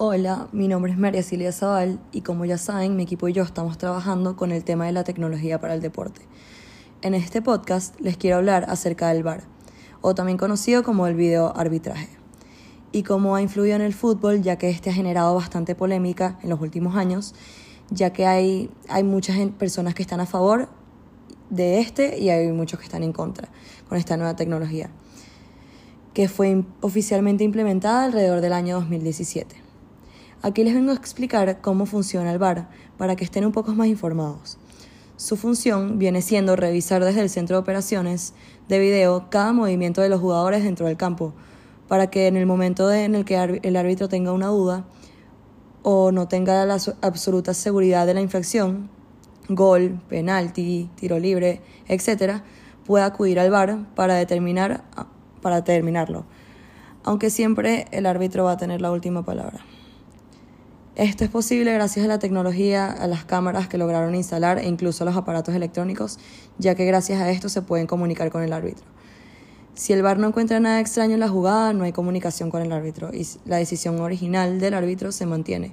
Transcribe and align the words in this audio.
Hola, 0.00 0.46
mi 0.52 0.68
nombre 0.68 0.92
es 0.92 0.98
María 0.98 1.24
Silvia 1.24 1.50
Zaval 1.50 1.98
y 2.12 2.20
como 2.20 2.44
ya 2.44 2.56
saben, 2.56 2.94
mi 2.94 3.02
equipo 3.02 3.26
y 3.26 3.32
yo 3.32 3.42
estamos 3.42 3.78
trabajando 3.78 4.36
con 4.36 4.52
el 4.52 4.62
tema 4.62 4.86
de 4.86 4.92
la 4.92 5.02
tecnología 5.02 5.60
para 5.60 5.74
el 5.74 5.80
deporte. 5.80 6.20
En 7.02 7.14
este 7.14 7.42
podcast 7.42 7.98
les 7.98 8.16
quiero 8.16 8.36
hablar 8.36 8.66
acerca 8.68 9.08
del 9.08 9.24
VAR, 9.24 9.42
o 10.00 10.14
también 10.14 10.38
conocido 10.38 10.84
como 10.84 11.08
el 11.08 11.16
video 11.16 11.52
arbitraje, 11.56 12.10
y 12.92 13.02
cómo 13.02 13.34
ha 13.34 13.42
influido 13.42 13.74
en 13.74 13.82
el 13.82 13.92
fútbol, 13.92 14.40
ya 14.40 14.56
que 14.56 14.70
este 14.70 14.90
ha 14.90 14.92
generado 14.92 15.34
bastante 15.34 15.74
polémica 15.74 16.38
en 16.44 16.50
los 16.50 16.60
últimos 16.60 16.94
años, 16.94 17.34
ya 17.90 18.12
que 18.12 18.24
hay, 18.24 18.70
hay 18.88 19.02
muchas 19.02 19.36
personas 19.58 19.96
que 19.96 20.02
están 20.02 20.20
a 20.20 20.26
favor 20.26 20.68
de 21.50 21.80
este 21.80 22.20
y 22.20 22.30
hay 22.30 22.52
muchos 22.52 22.78
que 22.78 22.84
están 22.84 23.02
en 23.02 23.12
contra 23.12 23.48
con 23.88 23.98
esta 23.98 24.16
nueva 24.16 24.36
tecnología, 24.36 24.90
que 26.14 26.28
fue 26.28 26.62
oficialmente 26.82 27.42
implementada 27.42 28.04
alrededor 28.04 28.40
del 28.40 28.52
año 28.52 28.76
2017. 28.76 29.67
Aquí 30.40 30.62
les 30.62 30.72
vengo 30.72 30.92
a 30.92 30.94
explicar 30.94 31.60
cómo 31.60 31.84
funciona 31.84 32.30
el 32.30 32.38
VAR 32.38 32.68
para 32.96 33.16
que 33.16 33.24
estén 33.24 33.44
un 33.44 33.50
poco 33.50 33.72
más 33.72 33.88
informados. 33.88 34.56
Su 35.16 35.36
función 35.36 35.98
viene 35.98 36.22
siendo 36.22 36.54
revisar 36.54 37.04
desde 37.04 37.22
el 37.22 37.28
centro 37.28 37.56
de 37.56 37.62
operaciones 37.62 38.34
de 38.68 38.78
video 38.78 39.30
cada 39.30 39.52
movimiento 39.52 40.00
de 40.00 40.08
los 40.08 40.20
jugadores 40.20 40.62
dentro 40.62 40.86
del 40.86 40.96
campo, 40.96 41.34
para 41.88 42.08
que 42.08 42.28
en 42.28 42.36
el 42.36 42.46
momento 42.46 42.92
en 42.92 43.16
el 43.16 43.24
que 43.24 43.60
el 43.60 43.76
árbitro 43.76 44.08
tenga 44.08 44.32
una 44.32 44.46
duda 44.46 44.84
o 45.82 46.12
no 46.12 46.28
tenga 46.28 46.64
la 46.66 46.78
absoluta 47.02 47.52
seguridad 47.52 48.06
de 48.06 48.14
la 48.14 48.20
infracción, 48.20 48.90
gol, 49.48 50.00
penalti, 50.08 50.88
tiro 50.94 51.18
libre, 51.18 51.62
etc., 51.88 52.42
pueda 52.86 53.06
acudir 53.06 53.40
al 53.40 53.50
VAR 53.50 53.92
para, 53.96 54.14
determinar, 54.14 54.84
para 55.42 55.56
determinarlo, 55.56 56.26
aunque 57.02 57.28
siempre 57.28 57.86
el 57.90 58.06
árbitro 58.06 58.44
va 58.44 58.52
a 58.52 58.56
tener 58.56 58.80
la 58.80 58.92
última 58.92 59.24
palabra. 59.24 59.64
Esto 60.98 61.22
es 61.22 61.30
posible 61.30 61.72
gracias 61.72 62.04
a 62.04 62.08
la 62.08 62.18
tecnología, 62.18 62.90
a 62.90 63.06
las 63.06 63.24
cámaras 63.24 63.68
que 63.68 63.78
lograron 63.78 64.16
instalar 64.16 64.58
e 64.58 64.66
incluso 64.66 65.04
a 65.04 65.06
los 65.06 65.16
aparatos 65.16 65.54
electrónicos, 65.54 66.18
ya 66.58 66.74
que 66.74 66.84
gracias 66.86 67.20
a 67.20 67.30
esto 67.30 67.48
se 67.48 67.62
pueden 67.62 67.86
comunicar 67.86 68.32
con 68.32 68.42
el 68.42 68.52
árbitro. 68.52 68.84
Si 69.74 69.92
el 69.92 70.02
VAR 70.02 70.18
no 70.18 70.26
encuentra 70.26 70.58
nada 70.58 70.80
extraño 70.80 71.14
en 71.14 71.20
la 71.20 71.28
jugada, 71.28 71.72
no 71.72 71.84
hay 71.84 71.92
comunicación 71.92 72.50
con 72.50 72.62
el 72.62 72.72
árbitro 72.72 73.14
y 73.14 73.24
la 73.44 73.58
decisión 73.58 74.00
original 74.00 74.58
del 74.58 74.74
árbitro 74.74 75.12
se 75.12 75.24
mantiene 75.24 75.72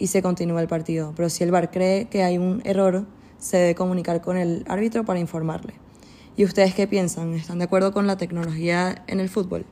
y 0.00 0.08
se 0.08 0.22
continúa 0.22 0.60
el 0.60 0.66
partido. 0.66 1.12
Pero 1.14 1.28
si 1.28 1.44
el 1.44 1.52
VAR 1.52 1.70
cree 1.70 2.06
que 2.06 2.24
hay 2.24 2.38
un 2.38 2.62
error, 2.64 3.06
se 3.38 3.58
debe 3.58 3.76
comunicar 3.76 4.22
con 4.22 4.36
el 4.36 4.64
árbitro 4.66 5.04
para 5.04 5.20
informarle. 5.20 5.74
¿Y 6.36 6.44
ustedes 6.44 6.74
qué 6.74 6.88
piensan? 6.88 7.34
¿Están 7.34 7.60
de 7.60 7.66
acuerdo 7.66 7.92
con 7.92 8.08
la 8.08 8.16
tecnología 8.16 9.04
en 9.06 9.20
el 9.20 9.28
fútbol? 9.28 9.66